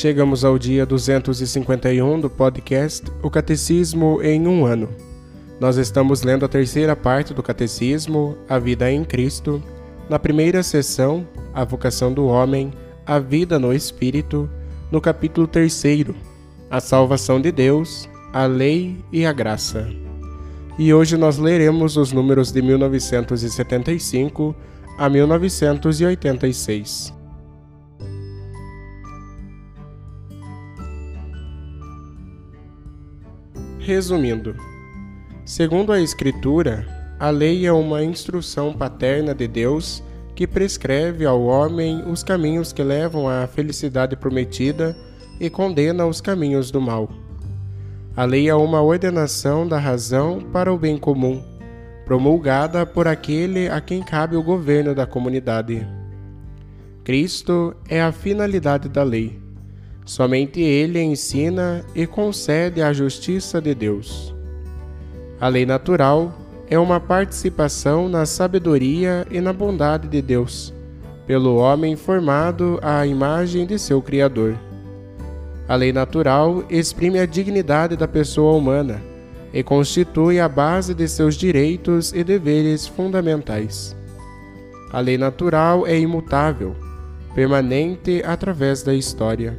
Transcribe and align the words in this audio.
Chegamos 0.00 0.44
ao 0.46 0.58
dia 0.58 0.86
251 0.86 2.20
do 2.20 2.30
podcast 2.30 3.04
O 3.22 3.28
Catecismo 3.28 4.22
em 4.22 4.48
um 4.48 4.64
ano. 4.64 4.88
Nós 5.60 5.76
estamos 5.76 6.22
lendo 6.22 6.42
a 6.42 6.48
terceira 6.48 6.96
parte 6.96 7.34
do 7.34 7.42
Catecismo, 7.42 8.34
A 8.48 8.58
Vida 8.58 8.90
em 8.90 9.04
Cristo, 9.04 9.62
na 10.08 10.18
primeira 10.18 10.62
sessão, 10.62 11.28
A 11.52 11.66
Vocação 11.66 12.14
do 12.14 12.24
Homem, 12.24 12.72
A 13.04 13.18
Vida 13.18 13.58
no 13.58 13.74
Espírito, 13.74 14.48
no 14.90 15.02
capítulo 15.02 15.46
terceiro, 15.46 16.16
A 16.70 16.80
Salvação 16.80 17.38
de 17.38 17.52
Deus, 17.52 18.08
a 18.32 18.46
Lei 18.46 19.04
e 19.12 19.26
a 19.26 19.34
Graça. 19.34 19.86
E 20.78 20.94
hoje 20.94 21.18
nós 21.18 21.36
leremos 21.36 21.98
os 21.98 22.10
números 22.10 22.50
de 22.50 22.62
1975 22.62 24.56
a 24.96 25.10
1986. 25.10 27.19
Resumindo, 33.82 34.54
segundo 35.42 35.90
a 35.90 35.98
Escritura, 35.98 36.86
a 37.18 37.30
lei 37.30 37.64
é 37.66 37.72
uma 37.72 38.04
instrução 38.04 38.74
paterna 38.74 39.34
de 39.34 39.48
Deus 39.48 40.02
que 40.34 40.46
prescreve 40.46 41.24
ao 41.24 41.42
homem 41.42 42.02
os 42.06 42.22
caminhos 42.22 42.74
que 42.74 42.82
levam 42.82 43.26
à 43.26 43.46
felicidade 43.46 44.14
prometida 44.16 44.94
e 45.40 45.48
condena 45.48 46.06
os 46.06 46.20
caminhos 46.20 46.70
do 46.70 46.78
mal. 46.78 47.08
A 48.14 48.26
lei 48.26 48.50
é 48.50 48.54
uma 48.54 48.82
ordenação 48.82 49.66
da 49.66 49.78
razão 49.78 50.40
para 50.52 50.70
o 50.70 50.78
bem 50.78 50.98
comum, 50.98 51.42
promulgada 52.04 52.84
por 52.84 53.08
aquele 53.08 53.70
a 53.70 53.80
quem 53.80 54.02
cabe 54.02 54.36
o 54.36 54.42
governo 54.42 54.94
da 54.94 55.06
comunidade. 55.06 55.88
Cristo 57.02 57.74
é 57.88 58.02
a 58.02 58.12
finalidade 58.12 58.90
da 58.90 59.02
lei 59.02 59.40
Somente 60.04 60.60
ele 60.60 61.00
ensina 61.00 61.84
e 61.94 62.06
concede 62.06 62.82
a 62.82 62.92
justiça 62.92 63.60
de 63.60 63.74
Deus. 63.74 64.34
A 65.40 65.48
lei 65.48 65.64
natural 65.64 66.34
é 66.68 66.78
uma 66.78 67.00
participação 67.00 68.08
na 68.08 68.26
sabedoria 68.26 69.26
e 69.30 69.40
na 69.40 69.52
bondade 69.52 70.08
de 70.08 70.20
Deus, 70.20 70.72
pelo 71.26 71.56
homem 71.56 71.96
formado 71.96 72.78
à 72.82 73.06
imagem 73.06 73.66
de 73.66 73.78
seu 73.78 74.00
Criador. 74.02 74.56
A 75.68 75.76
lei 75.76 75.92
natural 75.92 76.64
exprime 76.68 77.18
a 77.18 77.26
dignidade 77.26 77.96
da 77.96 78.08
pessoa 78.08 78.56
humana 78.56 79.00
e 79.52 79.62
constitui 79.62 80.40
a 80.40 80.48
base 80.48 80.94
de 80.94 81.08
seus 81.08 81.34
direitos 81.34 82.12
e 82.12 82.22
deveres 82.22 82.86
fundamentais. 82.86 83.96
A 84.92 85.00
lei 85.00 85.16
natural 85.16 85.86
é 85.86 85.98
imutável, 85.98 86.74
permanente 87.34 88.22
através 88.24 88.82
da 88.82 88.94
história. 88.94 89.56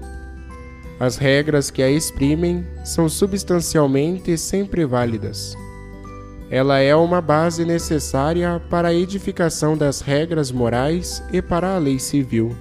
As 1.01 1.17
regras 1.17 1.71
que 1.71 1.81
a 1.81 1.89
exprimem 1.89 2.63
são 2.85 3.09
substancialmente 3.09 4.37
sempre 4.37 4.85
válidas. 4.85 5.57
Ela 6.47 6.77
é 6.77 6.95
uma 6.95 7.19
base 7.19 7.65
necessária 7.65 8.61
para 8.69 8.89
a 8.89 8.93
edificação 8.93 9.75
das 9.75 9.99
regras 9.99 10.51
morais 10.51 11.23
e 11.33 11.41
para 11.41 11.73
a 11.75 11.79
lei 11.79 11.97
civil. 11.97 12.55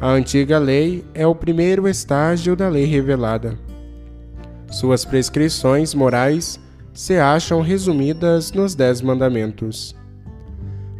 A 0.00 0.10
antiga 0.10 0.60
lei 0.60 1.04
é 1.12 1.26
o 1.26 1.34
primeiro 1.34 1.88
estágio 1.88 2.54
da 2.54 2.68
lei 2.68 2.84
revelada. 2.84 3.58
Suas 4.70 5.04
prescrições 5.04 5.94
morais 5.94 6.60
se 6.94 7.16
acham 7.16 7.62
resumidas 7.62 8.52
nos 8.52 8.76
Dez 8.76 9.02
Mandamentos. 9.02 9.92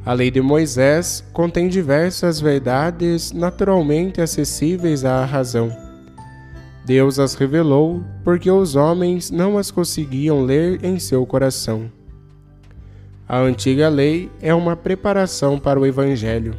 A 0.04 0.14
lei 0.14 0.32
de 0.32 0.40
Moisés 0.40 1.22
contém 1.32 1.68
diversas 1.68 2.40
verdades 2.40 3.30
naturalmente 3.30 4.20
acessíveis 4.20 5.04
à 5.04 5.24
razão 5.24 5.86
Deus 6.88 7.18
as 7.18 7.34
revelou 7.34 8.02
porque 8.24 8.50
os 8.50 8.74
homens 8.74 9.30
não 9.30 9.58
as 9.58 9.70
conseguiam 9.70 10.42
ler 10.42 10.82
em 10.82 10.98
seu 10.98 11.26
coração. 11.26 11.92
A 13.28 13.38
antiga 13.38 13.90
lei 13.90 14.30
é 14.40 14.54
uma 14.54 14.74
preparação 14.74 15.58
para 15.58 15.78
o 15.78 15.84
Evangelho. 15.84 16.56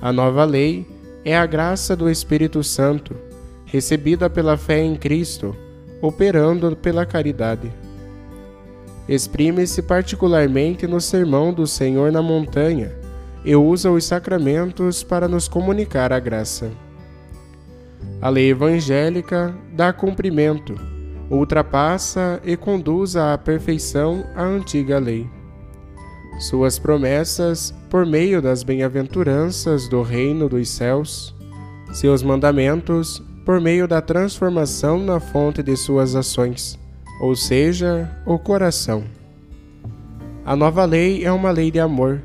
A 0.00 0.12
nova 0.12 0.44
lei 0.44 0.84
é 1.24 1.36
a 1.36 1.46
graça 1.46 1.94
do 1.94 2.10
Espírito 2.10 2.64
Santo, 2.64 3.14
recebida 3.64 4.28
pela 4.28 4.56
fé 4.56 4.82
em 4.82 4.96
Cristo, 4.96 5.54
operando 6.00 6.74
pela 6.74 7.06
caridade. 7.06 7.72
Exprime-se 9.08 9.82
particularmente 9.82 10.84
no 10.84 11.00
sermão 11.00 11.54
do 11.54 11.64
Senhor 11.64 12.10
na 12.10 12.20
montanha 12.20 12.90
e 13.44 13.54
usa 13.54 13.88
os 13.88 14.04
sacramentos 14.04 15.04
para 15.04 15.28
nos 15.28 15.46
comunicar 15.46 16.12
a 16.12 16.18
graça. 16.18 16.72
A 18.20 18.28
lei 18.28 18.50
evangélica 18.50 19.54
dá 19.72 19.92
cumprimento, 19.92 20.74
ultrapassa 21.30 22.40
e 22.44 22.56
conduz 22.56 23.16
à 23.16 23.36
perfeição 23.36 24.24
a 24.34 24.42
antiga 24.42 24.98
lei. 24.98 25.28
Suas 26.38 26.78
promessas, 26.78 27.74
por 27.90 28.06
meio 28.06 28.40
das 28.40 28.62
bem-aventuranças 28.62 29.88
do 29.88 30.02
reino 30.02 30.48
dos 30.48 30.68
céus, 30.68 31.34
seus 31.92 32.22
mandamentos, 32.22 33.22
por 33.44 33.60
meio 33.60 33.86
da 33.86 34.00
transformação 34.00 34.98
na 34.98 35.20
fonte 35.20 35.62
de 35.62 35.76
suas 35.76 36.14
ações, 36.14 36.78
ou 37.20 37.34
seja, 37.36 38.10
o 38.24 38.38
coração. 38.38 39.04
A 40.44 40.56
nova 40.56 40.84
lei 40.84 41.24
é 41.24 41.30
uma 41.30 41.50
lei 41.50 41.70
de 41.70 41.78
amor, 41.78 42.22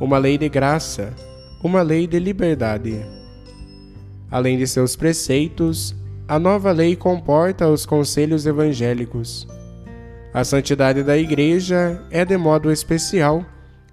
uma 0.00 0.18
lei 0.18 0.36
de 0.38 0.48
graça, 0.48 1.12
uma 1.62 1.82
lei 1.82 2.06
de 2.06 2.18
liberdade. 2.18 3.17
Além 4.30 4.58
de 4.58 4.66
seus 4.66 4.96
preceitos, 4.96 5.94
a 6.26 6.38
nova 6.38 6.72
lei 6.72 6.94
comporta 6.94 7.68
os 7.68 7.86
conselhos 7.86 8.46
evangélicos. 8.46 9.48
A 10.32 10.44
santidade 10.44 11.02
da 11.02 11.16
Igreja 11.16 12.02
é 12.10 12.24
de 12.24 12.36
modo 12.36 12.70
especial 12.70 13.44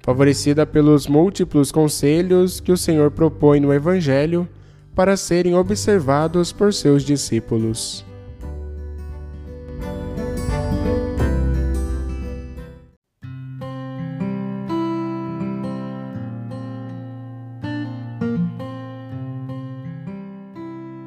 favorecida 0.05 0.67
pelos 0.67 1.07
múltiplos 1.07 1.71
conselhos 1.71 2.59
que 2.59 2.71
o 2.71 2.77
Senhor 2.77 3.09
propõe 3.09 3.59
no 3.59 3.73
Evangelho 3.73 4.47
para 4.93 5.17
serem 5.17 5.55
observados 5.55 6.51
por 6.51 6.71
seus 6.71 7.03
discípulos. 7.03 8.05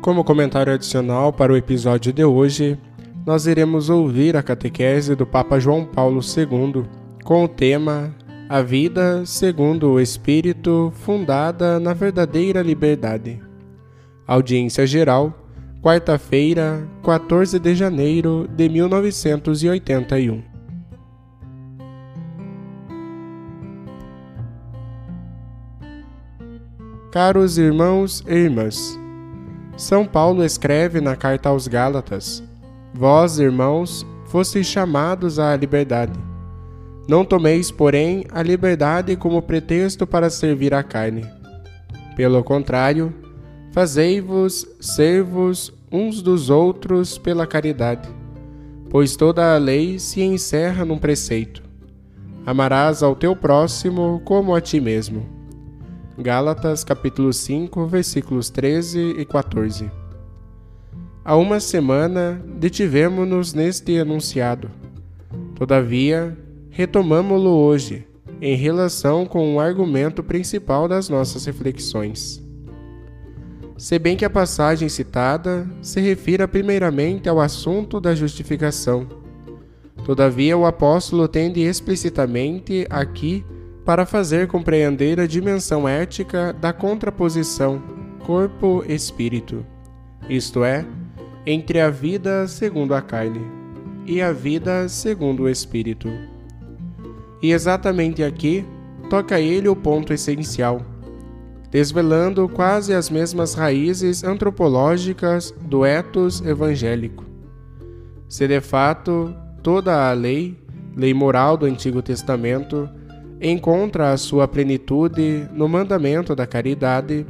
Como 0.08 0.24
comentário 0.24 0.72
adicional 0.72 1.34
para 1.34 1.52
o 1.52 1.56
episódio 1.56 2.14
de 2.14 2.24
hoje, 2.24 2.78
nós 3.26 3.46
iremos 3.46 3.90
ouvir 3.90 4.38
a 4.38 4.42
catequese 4.42 5.14
do 5.14 5.26
Papa 5.26 5.60
João 5.60 5.84
Paulo 5.84 6.22
II 6.22 6.84
com 7.22 7.44
o 7.44 7.48
tema 7.48 8.16
A 8.48 8.62
Vida 8.62 9.26
segundo 9.26 9.90
o 9.90 10.00
Espírito 10.00 10.90
fundada 10.94 11.78
na 11.78 11.92
verdadeira 11.92 12.62
liberdade. 12.62 13.38
Audiência 14.26 14.86
geral, 14.86 15.46
quarta-feira, 15.82 16.88
14 17.04 17.58
de 17.58 17.74
janeiro 17.74 18.48
de 18.56 18.66
1981. 18.66 20.42
Caros 27.12 27.58
irmãos 27.58 28.24
e 28.26 28.34
irmãs, 28.34 28.98
São 29.78 30.04
Paulo 30.04 30.44
escreve 30.44 31.00
na 31.00 31.14
carta 31.14 31.50
aos 31.50 31.68
Gálatas: 31.68 32.42
Vós, 32.92 33.38
irmãos, 33.38 34.04
fostes 34.26 34.66
chamados 34.66 35.38
à 35.38 35.54
liberdade. 35.54 36.18
Não 37.08 37.24
tomeis, 37.24 37.70
porém, 37.70 38.26
a 38.32 38.42
liberdade 38.42 39.14
como 39.14 39.40
pretexto 39.40 40.04
para 40.04 40.28
servir 40.30 40.74
à 40.74 40.82
carne. 40.82 41.24
Pelo 42.16 42.42
contrário, 42.42 43.14
fazei-vos 43.72 44.66
servos 44.80 45.72
uns 45.92 46.20
dos 46.22 46.50
outros 46.50 47.16
pela 47.16 47.46
caridade, 47.46 48.08
pois 48.90 49.14
toda 49.14 49.54
a 49.54 49.58
lei 49.58 50.00
se 50.00 50.20
encerra 50.20 50.84
num 50.84 50.98
preceito: 50.98 51.62
Amarás 52.44 53.00
ao 53.00 53.14
teu 53.14 53.36
próximo 53.36 54.20
como 54.24 54.56
a 54.56 54.60
ti 54.60 54.80
mesmo. 54.80 55.37
Gálatas 56.20 56.82
capítulo 56.82 57.32
5, 57.32 57.86
versículos 57.86 58.50
13 58.50 59.14
e 59.18 59.24
14. 59.24 59.88
Há 61.24 61.36
uma 61.36 61.60
semana 61.60 62.42
detivemos-nos 62.58 63.54
neste 63.54 63.92
enunciado. 63.92 64.68
Todavia, 65.54 66.36
retomamo-lo 66.70 67.50
hoje, 67.50 68.04
em 68.40 68.56
relação 68.56 69.26
com 69.26 69.54
o 69.54 69.60
argumento 69.60 70.24
principal 70.24 70.88
das 70.88 71.08
nossas 71.08 71.44
reflexões. 71.44 72.44
Se 73.76 73.96
bem 73.96 74.16
que 74.16 74.24
a 74.24 74.30
passagem 74.30 74.88
citada 74.88 75.70
se 75.80 76.00
refira 76.00 76.48
primeiramente 76.48 77.28
ao 77.28 77.38
assunto 77.38 78.00
da 78.00 78.12
justificação, 78.12 79.06
todavia 80.04 80.58
o 80.58 80.66
apóstolo 80.66 81.28
tende 81.28 81.60
explicitamente 81.60 82.88
aqui 82.90 83.44
para 83.88 84.04
fazer 84.04 84.48
compreender 84.48 85.18
a 85.18 85.26
dimensão 85.26 85.88
ética 85.88 86.52
da 86.52 86.74
contraposição 86.74 87.82
corpo-espírito, 88.26 89.64
isto 90.28 90.62
é, 90.62 90.84
entre 91.46 91.80
a 91.80 91.88
vida 91.88 92.46
segundo 92.46 92.94
a 92.94 93.00
carne 93.00 93.40
e 94.04 94.20
a 94.20 94.30
vida 94.30 94.86
segundo 94.90 95.44
o 95.44 95.48
espírito. 95.48 96.06
E 97.40 97.50
exatamente 97.50 98.22
aqui 98.22 98.62
toca 99.08 99.40
ele 99.40 99.68
o 99.68 99.74
ponto 99.74 100.12
essencial, 100.12 100.82
desvelando 101.70 102.46
quase 102.46 102.92
as 102.92 103.08
mesmas 103.08 103.54
raízes 103.54 104.22
antropológicas 104.22 105.50
do 105.62 105.86
ethos 105.86 106.42
evangélico. 106.42 107.24
Se 108.28 108.46
de 108.46 108.60
fato 108.60 109.34
toda 109.62 110.10
a 110.10 110.12
lei, 110.12 110.62
lei 110.94 111.14
moral 111.14 111.56
do 111.56 111.64
Antigo 111.64 112.02
Testamento, 112.02 112.86
encontra 113.40 114.12
a 114.12 114.16
sua 114.16 114.48
plenitude 114.48 115.48
no 115.52 115.68
mandamento 115.68 116.34
da 116.34 116.46
caridade, 116.46 117.26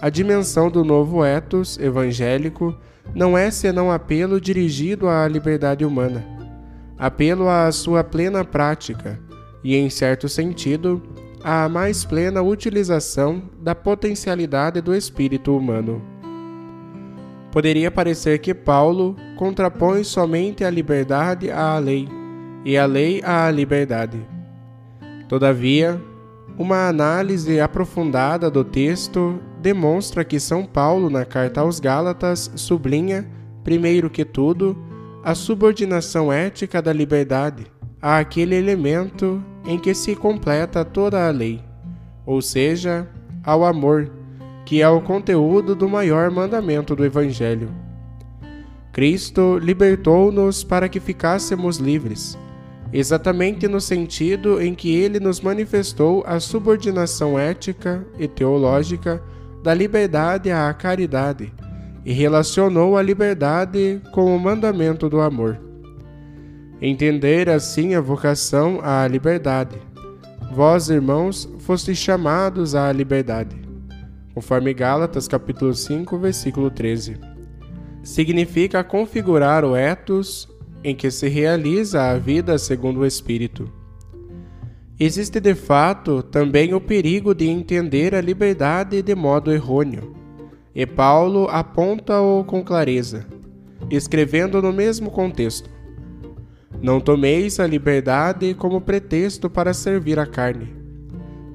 a 0.00 0.08
dimensão 0.08 0.70
do 0.70 0.84
novo 0.84 1.24
ethos 1.24 1.78
evangélico 1.78 2.74
não 3.14 3.36
é 3.36 3.50
senão 3.50 3.90
apelo 3.90 4.40
dirigido 4.40 5.08
à 5.08 5.26
liberdade 5.26 5.84
humana, 5.84 6.24
apelo 6.96 7.48
à 7.48 7.70
sua 7.72 8.04
plena 8.04 8.44
prática 8.44 9.20
e, 9.64 9.76
em 9.76 9.90
certo 9.90 10.28
sentido, 10.28 11.02
à 11.42 11.68
mais 11.68 12.04
plena 12.04 12.42
utilização 12.42 13.42
da 13.60 13.74
potencialidade 13.74 14.80
do 14.80 14.94
espírito 14.94 15.56
humano. 15.56 16.02
Poderia 17.50 17.90
parecer 17.90 18.38
que 18.38 18.54
Paulo 18.54 19.16
contrapõe 19.36 20.04
somente 20.04 20.64
a 20.64 20.70
liberdade 20.70 21.50
à 21.50 21.76
lei 21.78 22.08
e 22.64 22.76
a 22.76 22.86
lei 22.86 23.20
à 23.24 23.50
liberdade. 23.50 24.20
Todavia, 25.30 26.02
uma 26.58 26.88
análise 26.88 27.60
aprofundada 27.60 28.50
do 28.50 28.64
texto 28.64 29.38
demonstra 29.62 30.24
que 30.24 30.40
São 30.40 30.66
Paulo, 30.66 31.08
na 31.08 31.24
carta 31.24 31.60
aos 31.60 31.78
Gálatas, 31.78 32.50
sublinha, 32.56 33.30
primeiro 33.62 34.10
que 34.10 34.24
tudo, 34.24 34.76
a 35.22 35.32
subordinação 35.36 36.32
ética 36.32 36.82
da 36.82 36.92
liberdade 36.92 37.66
àquele 38.02 38.56
elemento 38.56 39.40
em 39.64 39.78
que 39.78 39.94
se 39.94 40.16
completa 40.16 40.84
toda 40.84 41.28
a 41.28 41.30
lei, 41.30 41.62
ou 42.26 42.42
seja, 42.42 43.08
ao 43.44 43.64
amor, 43.64 44.10
que 44.66 44.82
é 44.82 44.88
o 44.88 45.00
conteúdo 45.00 45.76
do 45.76 45.88
maior 45.88 46.28
mandamento 46.32 46.96
do 46.96 47.04
Evangelho. 47.04 47.70
Cristo 48.92 49.58
libertou-nos 49.58 50.64
para 50.64 50.88
que 50.88 50.98
ficássemos 50.98 51.76
livres 51.76 52.36
exatamente 52.92 53.68
no 53.68 53.80
sentido 53.80 54.60
em 54.60 54.74
que 54.74 54.94
ele 54.94 55.20
nos 55.20 55.40
manifestou 55.40 56.24
a 56.26 56.40
subordinação 56.40 57.38
ética 57.38 58.04
e 58.18 58.26
teológica 58.26 59.22
da 59.62 59.72
liberdade 59.72 60.50
à 60.50 60.72
caridade 60.74 61.52
e 62.04 62.12
relacionou 62.12 62.96
a 62.96 63.02
liberdade 63.02 64.00
com 64.12 64.34
o 64.34 64.38
mandamento 64.38 65.08
do 65.08 65.20
amor. 65.20 65.60
Entender 66.80 67.48
assim 67.48 67.94
a 67.94 68.00
vocação 68.00 68.80
à 68.82 69.06
liberdade. 69.06 69.76
Vós, 70.52 70.88
irmãos, 70.88 71.48
fostes 71.58 71.98
chamados 71.98 72.74
à 72.74 72.90
liberdade. 72.90 73.54
Conforme 74.34 74.72
Gálatas 74.72 75.28
capítulo 75.28 75.74
5, 75.74 76.18
versículo 76.18 76.70
13. 76.70 77.18
Significa 78.02 78.82
configurar 78.82 79.64
o 79.64 79.76
ethos 79.76 80.48
em 80.82 80.94
que 80.94 81.10
se 81.10 81.28
realiza 81.28 82.02
a 82.02 82.16
vida 82.16 82.58
segundo 82.58 83.00
o 83.00 83.06
Espírito. 83.06 83.70
Existe 84.98 85.40
de 85.40 85.54
fato 85.54 86.22
também 86.22 86.74
o 86.74 86.80
perigo 86.80 87.34
de 87.34 87.48
entender 87.48 88.14
a 88.14 88.20
liberdade 88.20 89.00
de 89.00 89.14
modo 89.14 89.50
errôneo, 89.50 90.14
e 90.74 90.84
Paulo 90.86 91.48
aponta-o 91.50 92.44
com 92.44 92.62
clareza, 92.62 93.26
escrevendo 93.90 94.60
no 94.60 94.72
mesmo 94.72 95.10
contexto: 95.10 95.70
Não 96.82 97.00
tomeis 97.00 97.58
a 97.58 97.66
liberdade 97.66 98.54
como 98.54 98.80
pretexto 98.80 99.48
para 99.48 99.72
servir 99.72 100.18
a 100.18 100.26
carne. 100.26 100.74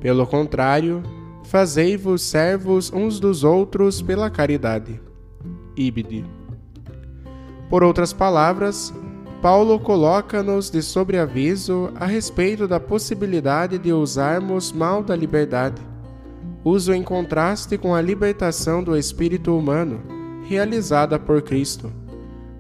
Pelo 0.02 0.26
contrário, 0.26 1.04
fazei-vos 1.44 2.24
servos 2.24 2.92
uns 2.92 3.20
dos 3.20 3.44
outros 3.44 4.02
pela 4.02 4.30
caridade. 4.30 5.00
Ibide. 5.78 6.26
Por 7.70 7.84
outras 7.84 8.14
palavras, 8.14 8.94
Paulo 9.46 9.80
coloca-nos 9.80 10.72
de 10.72 10.82
sobreaviso 10.82 11.92
a 11.94 12.08
respeito 12.08 12.68
da 12.68 12.80
possibilidade 12.80 13.78
de 13.78 13.94
usarmos 13.94 14.72
mal 14.72 15.04
da 15.04 15.16
liberdade, 15.16 15.80
uso 16.64 16.92
em 16.92 17.04
contraste 17.04 17.78
com 17.78 17.94
a 17.94 18.02
libertação 18.02 18.84
do 18.84 18.98
espírito 18.98 19.56
humano 19.56 20.02
realizada 20.50 21.20
por 21.20 21.44
Cristo, 21.44 21.94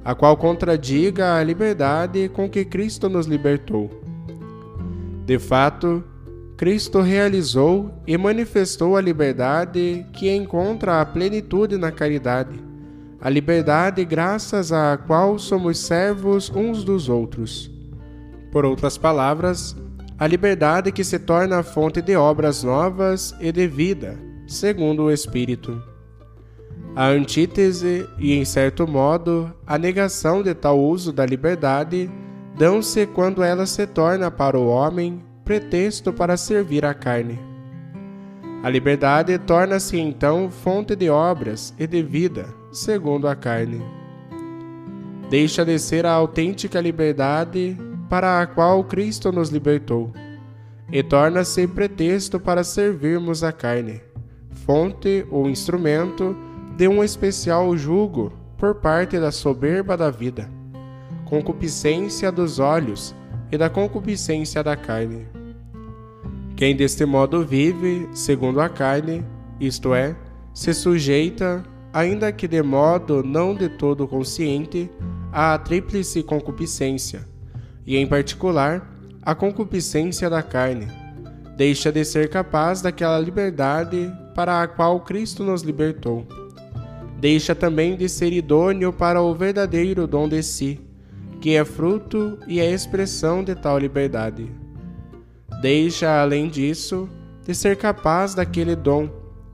a 0.03 0.13
qual 0.13 0.37
contradiga 0.37 1.33
a 1.33 1.43
liberdade 1.43 2.29
com 2.29 2.47
que 2.47 2.63
Cristo 2.63 3.09
nos 3.09 3.25
libertou. 3.25 3.89
De 5.25 5.39
fato, 5.39 6.03
Cristo 6.55 7.01
realizou 7.01 7.99
e 8.05 8.15
manifestou 8.15 8.95
a 8.95 9.01
liberdade 9.01 10.05
que 10.13 10.31
encontra 10.31 11.01
a 11.01 11.05
plenitude 11.07 11.77
na 11.77 11.91
caridade 11.91 12.74
a 13.25 13.29
liberdade 13.31 14.05
graças 14.05 14.71
à 14.71 14.95
qual 14.97 15.39
somos 15.39 15.79
servos 15.79 16.47
uns 16.55 16.83
dos 16.83 17.09
outros. 17.09 17.71
Por 18.51 18.63
outras 18.63 18.99
palavras, 18.99 19.75
a 20.19 20.27
liberdade 20.27 20.91
que 20.91 21.03
se 21.03 21.17
torna 21.17 21.57
a 21.57 21.63
fonte 21.63 22.03
de 22.03 22.15
obras 22.15 22.61
novas 22.61 23.33
e 23.39 23.51
de 23.51 23.67
vida, 23.67 24.15
segundo 24.45 25.05
o 25.05 25.11
Espírito. 25.11 25.81
A 26.95 27.07
antítese 27.07 28.07
e, 28.19 28.31
em 28.31 28.45
certo 28.45 28.87
modo, 28.87 29.51
a 29.65 29.75
negação 29.75 30.43
de 30.43 30.53
tal 30.53 30.79
uso 30.79 31.11
da 31.11 31.25
liberdade 31.25 32.07
dão-se 32.55 33.07
quando 33.07 33.41
ela 33.41 33.65
se 33.65 33.87
torna 33.87 34.29
para 34.29 34.55
o 34.55 34.67
homem 34.67 35.19
pretexto 35.43 36.13
para 36.13 36.37
servir 36.37 36.85
à 36.85 36.93
carne. 36.93 37.39
A 38.65 38.69
liberdade 38.71 39.37
torna-se 39.37 39.95
então 39.99 40.49
fonte 40.49 40.95
de 40.95 41.07
obras 41.07 41.71
e 41.77 41.85
de 41.85 42.01
vida, 42.01 42.47
segundo 42.71 43.27
a 43.27 43.35
carne. 43.35 43.79
Deixa 45.29 45.63
de 45.63 45.77
ser 45.77 46.03
a 46.03 46.11
autêntica 46.11 46.81
liberdade 46.81 47.77
para 48.09 48.41
a 48.41 48.47
qual 48.47 48.83
Cristo 48.83 49.31
nos 49.31 49.49
libertou, 49.49 50.11
e 50.91 51.03
torna-se 51.03 51.67
pretexto 51.67 52.39
para 52.39 52.63
servirmos 52.63 53.43
a 53.43 53.51
carne, 53.51 54.01
fonte 54.65 55.23
ou 55.29 55.47
instrumento 55.47 56.35
de 56.75 56.87
um 56.87 57.03
especial 57.03 57.77
jugo 57.77 58.33
por 58.57 58.73
parte 58.73 59.19
da 59.19 59.31
soberba 59.31 59.95
da 59.95 60.09
vida, 60.09 60.49
concupiscência 61.25 62.31
dos 62.31 62.57
olhos 62.57 63.13
e 63.51 63.59
da 63.59 63.69
concupiscência 63.69 64.63
da 64.63 64.75
carne. 64.75 65.27
Quem 66.55 66.73
deste 66.73 67.05
modo 67.05 67.45
vive, 67.45 68.07
segundo 68.13 68.61
a 68.61 68.69
carne, 68.69 69.25
isto 69.59 69.93
é, 69.93 70.15
se 70.53 70.73
sujeita, 70.73 71.61
ainda 71.91 72.31
que 72.31 72.47
de 72.47 72.63
modo 72.63 73.21
não 73.21 73.53
de 73.53 73.67
todo 73.67 74.07
consciente, 74.07 74.89
à 75.33 75.57
tríplice 75.57 76.23
concupiscência, 76.23 77.27
e 77.85 77.97
em 77.97 78.07
particular, 78.07 78.89
à 79.21 79.35
concupiscência 79.35 80.29
da 80.29 80.41
carne. 80.41 80.87
Deixa 81.57 81.91
de 81.91 82.05
ser 82.05 82.29
capaz 82.29 82.81
daquela 82.81 83.19
liberdade 83.19 84.09
para 84.33 84.61
a 84.61 84.67
qual 84.67 85.01
Cristo 85.01 85.43
nos 85.43 85.61
libertou. 85.61 86.25
Deixa 87.19 87.53
também 87.53 87.97
de 87.97 88.07
ser 88.07 88.31
idôneo 88.31 88.93
para 88.93 89.21
o 89.21 89.35
verdadeiro 89.35 90.07
dom 90.07 90.29
de 90.29 90.41
si, 90.41 90.79
que 91.41 91.55
é 91.57 91.65
fruto 91.65 92.39
e 92.47 92.61
é 92.61 92.71
expressão 92.71 93.43
de 93.43 93.55
tal 93.55 93.77
liberdade. 93.77 94.64
Deixa, 95.61 96.21
além 96.21 96.49
disso, 96.49 97.09
de 97.45 97.53
ser 97.53 97.77
capaz 97.77 98.33
daquele 98.35 98.75
dom 98.75 99.09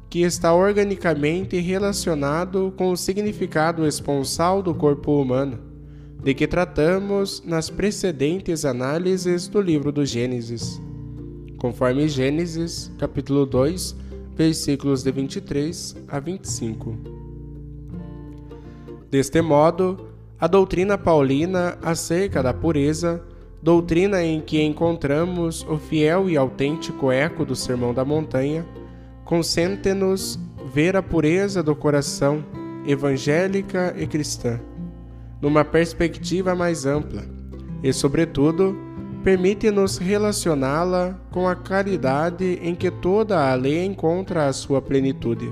que 0.10 0.24
está 0.24 0.54
organicamente 0.54 1.58
relacionado 1.60 2.74
com 2.76 2.92
o 2.92 2.98
significado 2.98 3.88
esponsal 3.88 4.62
do 4.62 4.76
corpo 4.76 5.22
humano, 5.22 5.60
de 6.22 6.34
que 6.34 6.48
tratamos 6.48 7.42
nas 7.46 7.70
precedentes 7.70 8.66
análises 8.66 9.48
do 9.48 9.62
livro 9.62 9.92
do 9.92 10.06
Gênesis. 10.06 10.82
Conforme 11.58 12.10
Gênesis, 12.10 12.92
capítulo 12.98 13.46
2, 13.46 13.96
versículos 14.36 15.04
de 15.04 15.12
23 15.12 15.96
a 16.08 16.20
25. 16.20 16.98
Deste 19.10 19.42
modo, 19.42 20.08
a 20.40 20.48
doutrina 20.48 20.98
paulina 20.98 21.78
acerca 21.82 22.42
da 22.42 22.54
pureza, 22.54 23.24
doutrina 23.62 24.24
em 24.24 24.42
que 24.42 24.62
encontramos 24.62 25.66
o 25.70 25.78
fiel 25.78 26.30
e 26.30 26.36
autêntico 26.36 27.12
eco 27.12 27.46
do 27.46 27.56
Sermão 27.56 27.94
da 27.94 28.04
Montanha, 28.04 28.66
consente-nos 29.24 30.40
ver 30.74 30.96
a 30.96 31.04
pureza 31.04 31.62
do 31.62 31.76
coração 31.76 32.44
evangélica 32.86 33.94
e 33.98 34.08
cristã, 34.08 34.60
numa 35.40 35.64
perspectiva 35.64 36.56
mais 36.56 36.86
ampla, 36.86 37.24
e, 37.84 37.94
sobretudo, 37.94 38.76
permite-nos 39.24 39.98
relacioná-la 39.98 41.20
com 41.30 41.48
a 41.48 41.56
caridade 41.56 42.60
em 42.64 42.74
que 42.74 42.90
toda 42.90 43.52
a 43.52 43.54
lei 43.54 43.86
encontra 43.86 44.48
a 44.48 44.54
sua 44.54 44.82
plenitude. 44.82 45.52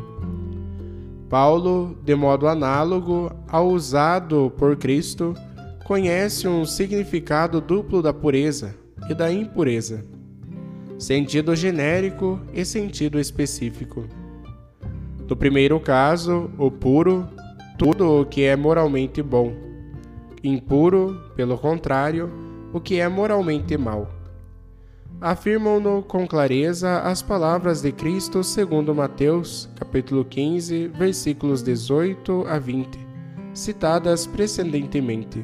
Paulo, 1.30 1.96
de 2.04 2.16
modo 2.16 2.48
análogo 2.48 3.32
ao 3.48 3.68
usado 3.68 4.52
por 4.58 4.76
Cristo, 4.76 5.36
conhece 5.90 6.48
um 6.48 6.68
significado 6.68 7.60
duplo 7.60 8.00
da 8.00 8.14
pureza 8.14 8.76
e 9.10 9.16
da 9.16 9.34
impureza 9.34 10.06
sentido 11.00 11.56
genérico 11.56 12.40
e 12.54 12.64
sentido 12.64 13.20
específico. 13.20 14.06
No 15.28 15.36
primeiro 15.36 15.80
caso, 15.80 16.52
o 16.60 16.70
puro, 16.70 17.28
tudo 17.76 18.22
o 18.22 18.26
que 18.28 18.44
é 18.44 18.56
moralmente 18.56 19.24
bom. 19.24 19.52
Impuro, 20.44 21.20
pelo 21.36 21.58
contrário, 21.58 22.30
o 22.72 22.80
que 22.80 23.00
é 23.00 23.10
moralmente 23.10 23.76
mal. 23.76 24.12
Afirmam-no 25.20 26.04
com 26.04 26.28
clareza 26.28 27.00
as 27.00 27.24
palavras 27.24 27.82
de 27.82 27.92
Cristo 27.92 28.44
segundo 28.44 28.94
Mateus, 28.94 29.68
capítulo 29.76 30.24
15, 30.24 30.88
versículos 30.90 31.64
18 31.64 32.46
a 32.48 32.60
20, 32.60 33.00
citadas 33.56 34.28
precedentemente. 34.28 35.44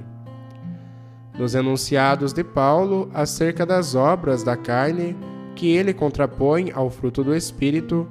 Nos 1.37 1.53
enunciados 1.53 2.31
de 2.31 2.43
Paulo 2.43 3.09
acerca 3.13 3.65
das 3.65 3.93
obras 3.93 4.43
da 4.43 4.55
carne, 4.55 5.15
que 5.55 5.67
ele 5.67 5.93
contrapõe 5.93 6.71
ao 6.73 6.89
fruto 6.89 7.23
do 7.23 7.35
Espírito, 7.35 8.07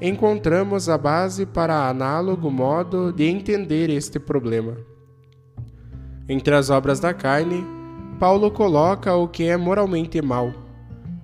encontramos 0.00 0.88
a 0.88 0.96
base 0.96 1.44
para 1.44 1.88
análogo 1.88 2.50
modo 2.50 3.12
de 3.12 3.24
entender 3.24 3.90
este 3.90 4.18
problema. 4.18 4.76
Entre 6.28 6.54
as 6.54 6.70
obras 6.70 7.00
da 7.00 7.12
carne, 7.12 7.64
Paulo 8.18 8.50
coloca 8.50 9.14
o 9.14 9.26
que 9.26 9.44
é 9.44 9.56
moralmente 9.56 10.20
mal, 10.22 10.52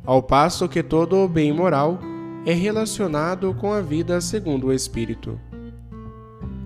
ao 0.04 0.22
passo 0.22 0.68
que 0.68 0.82
todo 0.82 1.16
o 1.18 1.28
bem 1.28 1.52
moral 1.52 1.98
é 2.46 2.52
relacionado 2.52 3.54
com 3.54 3.72
a 3.72 3.80
vida 3.80 4.20
segundo 4.20 4.68
o 4.68 4.72
Espírito. 4.72 5.38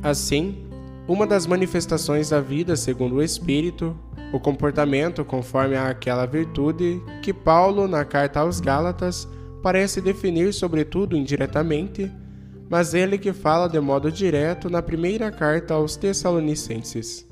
Assim, 0.02 0.67
uma 1.08 1.26
das 1.26 1.46
manifestações 1.46 2.28
da 2.30 2.40
vida 2.40 2.76
segundo 2.76 3.16
o 3.16 3.22
Espírito 3.22 3.96
o 4.32 4.38
comportamento 4.38 5.24
conforme 5.24 5.76
aquela 5.76 6.26
virtude 6.26 7.02
que 7.22 7.32
Paulo, 7.32 7.88
na 7.88 8.04
carta 8.04 8.40
aos 8.40 8.60
Gálatas, 8.60 9.26
parece 9.62 10.00
definir 10.00 10.52
sobretudo 10.52 11.16
indiretamente, 11.16 12.12
mas 12.68 12.92
ele 12.92 13.16
que 13.16 13.32
fala 13.32 13.68
de 13.68 13.80
modo 13.80 14.12
direto 14.12 14.68
na 14.68 14.82
primeira 14.82 15.30
carta 15.30 15.74
aos 15.74 15.96
Tessalonicenses. 15.96 17.26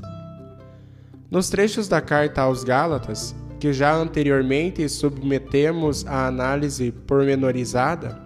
Nos 1.30 1.50
trechos 1.50 1.88
da 1.88 2.00
carta 2.00 2.42
aos 2.42 2.64
Gálatas, 2.64 3.34
que 3.60 3.72
já 3.72 3.94
anteriormente 3.94 4.88
submetemos 4.88 6.06
à 6.06 6.26
análise 6.26 6.92
pormenorizada, 6.92 8.24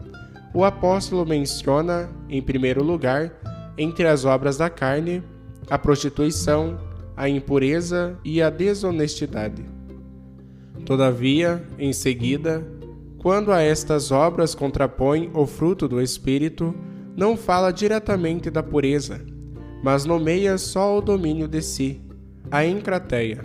o 0.54 0.64
apóstolo 0.64 1.25
menciona, 1.26 2.09
em 2.28 2.42
primeiro 2.42 2.83
lugar, 2.83 3.33
entre 3.78 4.07
as 4.07 4.25
obras 4.25 4.57
da 4.59 4.69
carne, 4.69 5.23
a 5.70 5.78
prostituição, 5.78 6.78
a 7.16 7.28
impureza 7.28 8.18
e 8.24 8.42
a 8.42 8.50
desonestidade. 8.50 9.64
Todavia, 10.84 11.62
em 11.78 11.92
seguida, 11.92 12.66
quando 13.18 13.52
a 13.52 13.62
estas 13.62 14.10
obras 14.10 14.54
contrapõe 14.54 15.30
o 15.32 15.46
fruto 15.46 15.86
do 15.86 16.00
Espírito, 16.00 16.74
não 17.16 17.36
fala 17.36 17.70
diretamente 17.70 18.50
da 18.50 18.62
pureza, 18.62 19.20
mas 19.82 20.04
nomeia 20.04 20.56
só 20.58 20.98
o 20.98 21.02
domínio 21.02 21.46
de 21.46 21.62
si, 21.62 22.00
a 22.50 22.64
encrateia. 22.64 23.44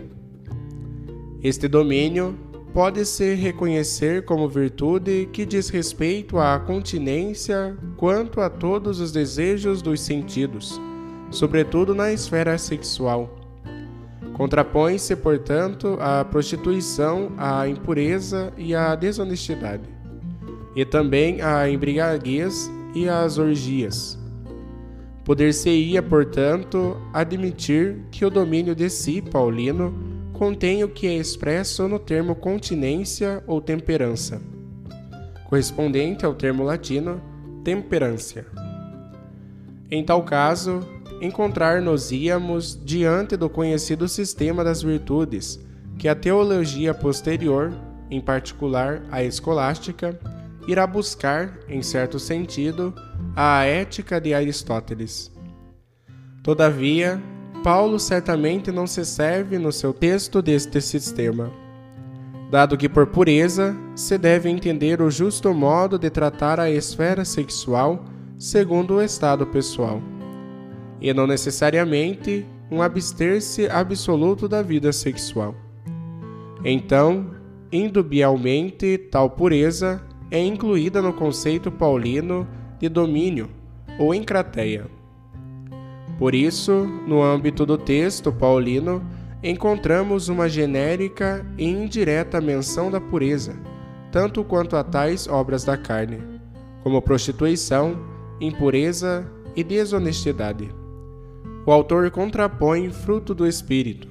Este 1.44 1.68
domínio 1.68 2.36
pode-se 2.74 3.36
reconhecer 3.36 4.26
como 4.26 4.50
virtude 4.50 5.30
que 5.32 5.46
diz 5.46 5.70
respeito 5.70 6.38
à 6.40 6.60
continência 6.60 7.78
quanto 7.98 8.42
a 8.42 8.50
todos 8.50 9.00
os 9.00 9.12
desejos 9.12 9.82
dos 9.82 10.02
sentidos, 10.02 10.80
sobretudo 11.32 11.94
na 11.94 12.12
esfera 12.12 12.58
sexual 12.58 13.46
Contrapõe-se, 14.36 15.16
portanto, 15.16 15.98
a 16.02 16.26
prostituição, 16.26 17.32
a 17.38 17.70
impureza 17.70 18.52
e 18.58 18.76
a 18.76 18.94
desonestidade, 18.94 19.84
e 20.76 20.84
também 20.84 21.42
a 21.42 21.70
embriaguez 21.70 22.70
e 22.94 23.08
as 23.08 23.38
orgias. 23.38 24.20
Poder-se-ia, 25.24 26.04
portanto, 26.04 26.98
admitir 27.14 28.02
que 28.12 28.26
o 28.26 28.30
domínio 28.30 28.76
de 28.76 28.90
si, 28.90 29.22
paulino, 29.22 29.98
contém 30.34 30.84
o 30.84 30.90
que 30.90 31.08
é 31.08 31.16
expresso 31.16 31.88
no 31.88 31.98
termo 31.98 32.36
continência 32.36 33.42
ou 33.48 33.62
temperança, 33.62 34.42
correspondente 35.46 36.26
ao 36.26 36.36
termo 36.36 36.62
latino 36.62 37.22
temperância. 37.64 38.46
Em 39.90 40.04
tal 40.04 40.24
caso, 40.24 40.82
encontrar-nos-íamos 41.22 42.80
diante 42.84 43.38
do 43.38 43.50
conhecido 43.50 44.08
sistema 44.08 44.64
das 44.64 44.82
virtudes, 44.82 45.60
que 45.98 46.08
a 46.08 46.16
teologia 46.16 46.94
posterior, 46.94 47.74
em 48.10 48.20
particular 48.20 49.02
a 49.12 49.24
escolástica, 49.24 50.20
irá 50.68 50.86
buscar, 50.86 51.58
em 51.70 51.82
certo 51.82 52.20
sentido, 52.20 52.94
a 53.36 53.64
ética 53.66 54.20
de 54.20 54.34
Aristóteles. 54.34 55.32
Todavia, 56.44 57.22
Paulo 57.64 58.00
certamente 58.00 58.72
não 58.72 58.86
se 58.86 59.06
serve 59.06 59.58
no 59.58 59.72
seu 59.72 59.94
texto 59.94 60.42
deste 60.42 60.80
sistema, 60.82 61.52
dado 62.52 62.78
que 62.78 62.88
por 62.88 63.08
pureza 63.08 63.76
se 63.96 64.18
deve 64.18 64.50
entender 64.50 65.02
o 65.02 65.10
justo 65.10 65.54
modo 65.54 65.98
de 65.98 66.10
tratar 66.10 66.60
a 66.60 66.70
esfera 66.70 67.26
sexual 67.26 68.06
segundo 68.38 68.96
o 68.96 69.02
estado 69.02 69.48
pessoal 69.48 70.02
e 71.06 71.14
não 71.14 71.28
necessariamente 71.28 72.44
um 72.72 72.82
abster-se 72.82 73.70
absoluto 73.70 74.48
da 74.48 74.64
vida 74.64 74.92
sexual. 74.92 75.54
Então, 76.64 77.28
indubialmente, 77.72 78.98
tal 78.98 79.30
pureza 79.30 80.02
é 80.32 80.44
incluída 80.44 81.04
no 81.04 81.14
conceito 81.14 81.72
paulino 81.72 82.48
de 82.80 82.90
domínio 82.90 83.52
ou 84.00 84.16
encrateia. 84.16 84.88
Por 86.18 86.34
isso, 86.34 86.88
no 87.08 87.22
âmbito 87.22 87.68
do 87.68 87.78
texto 87.78 88.32
paulino, 88.32 89.06
encontramos 89.44 90.28
uma 90.28 90.50
genérica 90.50 91.46
e 91.56 91.70
indireta 91.70 92.42
menção 92.42 92.90
da 92.90 93.00
pureza, 93.00 93.56
tanto 94.12 94.44
quanto 94.44 94.76
a 94.76 94.84
tais 94.84 95.28
obras 95.28 95.64
da 95.64 95.78
carne, 95.78 96.18
como 96.82 97.00
prostituição, 97.00 97.96
impureza 98.42 99.32
e 99.56 99.64
desonestidade 99.64 100.68
o 101.66 101.72
autor 101.72 102.12
contrapõe 102.12 102.92
fruto 102.92 103.34
do 103.34 103.48
Espírito, 103.48 104.08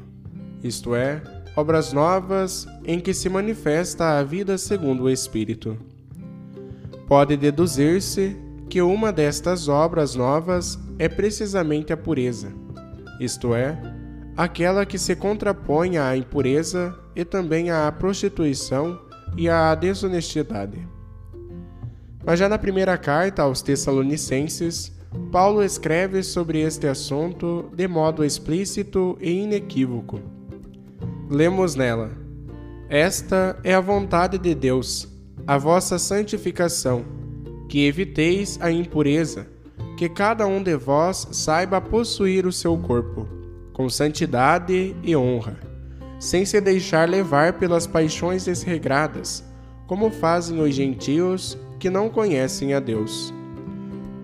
isto 0.62 0.94
é, 0.94 1.23
obras 1.56 1.92
novas 1.92 2.66
em 2.84 2.99
que 2.99 3.14
se 3.14 3.28
manifesta 3.28 4.18
a 4.18 4.23
vida 4.25 4.58
segundo 4.58 5.04
o 5.04 5.11
Espírito. 5.11 5.78
Pode 7.06 7.37
deduzir-se 7.37 8.37
que 8.68 8.82
uma 8.82 9.12
destas 9.12 9.68
obras 9.68 10.16
novas 10.16 10.78
é 10.99 11.08
precisamente 11.08 11.92
a 11.92 11.96
pureza, 11.96 12.52
isto 13.20 13.54
é, 13.54 13.78
aquela 14.37 14.84
que 14.84 14.99
se 14.99 15.14
contrapõe 15.14 15.96
à 15.96 16.16
impureza 16.16 16.99
e 17.14 17.25
também 17.25 17.70
à 17.70 17.90
prostituição 17.92 18.99
e 19.37 19.49
à 19.49 19.75
desonestidade. 19.75 20.88
Mas 22.25 22.38
já 22.38 22.49
na 22.49 22.58
primeira 22.58 22.96
carta 22.96 23.42
aos 23.42 23.61
Tessalonicenses, 23.61 24.94
Paulo 25.30 25.62
escreve 25.62 26.23
sobre 26.23 26.61
este 26.61 26.87
assunto 26.87 27.71
de 27.75 27.88
modo 27.88 28.25
explícito 28.25 29.18
e 29.21 29.42
inequívoco. 29.42 30.21
Lemos 31.28 31.75
nela: 31.75 32.12
Esta 32.88 33.59
é 33.64 33.75
a 33.75 33.80
vontade 33.80 34.38
de 34.38 34.54
Deus, 34.54 35.09
a 35.47 35.59
vossa 35.59 35.99
santificação, 35.99 37.04
que 37.68 37.87
eviteis 37.87 38.59
a 38.61 38.71
impureza, 38.71 39.47
que 39.97 40.09
cada 40.09 40.47
um 40.47 40.62
de 40.62 40.76
vós 40.76 41.28
saiba 41.33 41.80
possuir 41.80 42.47
o 42.47 42.52
seu 42.52 42.76
corpo, 42.78 43.28
com 43.73 43.88
santidade 43.88 44.94
e 45.02 45.16
honra, 45.16 45.59
sem 46.21 46.44
se 46.44 46.61
deixar 46.61 47.09
levar 47.09 47.54
pelas 47.54 47.87
paixões 47.87 48.44
desregradas, 48.44 49.44
como 49.87 50.11
fazem 50.11 50.61
os 50.61 50.75
gentios 50.75 51.59
que 51.78 51.90
não 51.90 52.09
conhecem 52.09 52.73
a 52.73 52.80
Deus. 52.80 53.35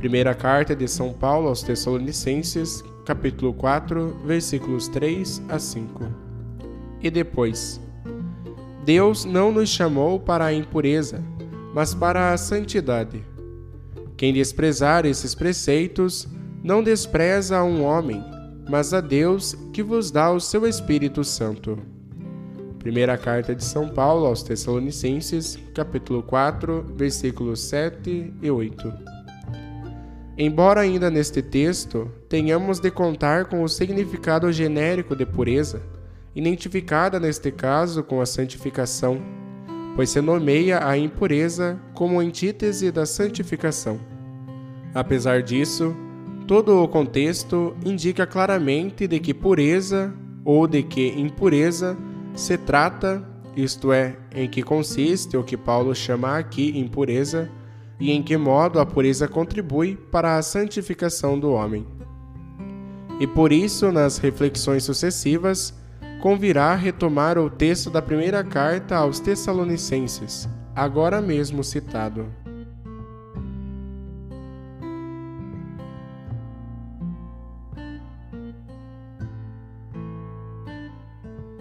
Primeira 0.00 0.35
carta 0.35 0.75
de 0.75 0.88
São 0.88 1.12
Paulo 1.12 1.49
aos 1.49 1.62
Tessalonicenses, 1.62 2.83
capítulo 3.04 3.52
4, 3.52 4.16
versículos 4.25 4.88
3 4.88 5.42
a 5.47 5.59
5. 5.59 6.04
E 7.02 7.11
depois: 7.11 7.78
Deus 8.83 9.26
não 9.26 9.52
nos 9.52 9.69
chamou 9.69 10.19
para 10.19 10.47
a 10.47 10.54
impureza, 10.54 11.23
mas 11.75 11.95
para 11.95 12.33
a 12.33 12.38
santidade. 12.38 13.23
Quem 14.16 14.33
desprezar 14.33 15.04
esses 15.04 15.35
preceitos 15.35 16.26
não 16.64 16.83
despreza 16.83 17.59
a 17.59 17.64
um 17.64 17.85
homem, 17.85 18.25
mas 18.71 18.95
a 18.95 19.02
Deus 19.02 19.54
que 19.71 19.83
vos 19.83 20.11
dá 20.11 20.33
o 20.33 20.40
seu 20.40 20.66
Espírito 20.66 21.23
Santo. 21.23 21.78
Primeira 22.78 23.19
carta 23.19 23.54
de 23.54 23.62
São 23.62 23.90
Paulo 23.90 24.25
aos 24.25 24.42
Tessalonicenses, 24.42 25.59
capítulo 25.75 26.23
4, 26.23 26.87
versículos 26.97 27.61
7 27.61 28.33
e 28.40 28.50
8. 28.50 29.20
Embora 30.42 30.80
ainda 30.80 31.11
neste 31.11 31.42
texto 31.42 32.11
tenhamos 32.26 32.80
de 32.80 32.90
contar 32.90 33.44
com 33.44 33.62
o 33.62 33.68
significado 33.68 34.50
genérico 34.50 35.14
de 35.14 35.26
pureza, 35.26 35.82
identificada 36.35 37.20
neste 37.20 37.52
caso 37.52 38.02
com 38.02 38.23
a 38.23 38.25
santificação, 38.25 39.20
pois 39.94 40.09
se 40.09 40.18
nomeia 40.23 40.82
a 40.82 40.97
impureza 40.97 41.78
como 41.92 42.18
antítese 42.18 42.90
da 42.90 43.04
santificação. 43.04 44.00
Apesar 44.94 45.42
disso, 45.42 45.94
todo 46.47 46.82
o 46.82 46.88
contexto 46.88 47.76
indica 47.85 48.26
claramente 48.26 49.06
de 49.06 49.20
que 49.20 49.35
pureza 49.35 50.11
ou 50.42 50.66
de 50.66 50.82
que 50.82 51.09
impureza 51.20 51.99
se 52.35 52.56
trata, 52.56 53.23
isto 53.54 53.92
é, 53.92 54.16
em 54.35 54.49
que 54.49 54.62
consiste 54.62 55.37
o 55.37 55.44
que 55.44 55.59
Paulo 55.59 55.94
chama 55.94 56.38
aqui 56.38 56.78
impureza 56.78 57.50
e 58.00 58.11
em 58.11 58.23
que 58.23 58.37
modo 58.37 58.80
a 58.80 58.87
pureza 58.87 59.28
contribui 59.28 59.95
para 59.95 60.37
a 60.37 60.42
santificação 60.42 61.38
do 61.38 61.52
homem. 61.52 61.87
E 63.21 63.26
por 63.26 63.52
isso, 63.52 63.92
nas 63.92 64.16
reflexões 64.16 64.83
sucessivas, 64.83 65.75
convirá 66.21 66.75
retomar 66.75 67.38
o 67.38 67.50
texto 67.50 67.90
da 67.90 68.00
primeira 68.00 68.42
carta 68.42 68.97
aos 68.97 69.21
Tessalonicenses, 69.21 70.49
agora 70.75 71.21
mesmo 71.21 71.62
citado. 71.62 72.26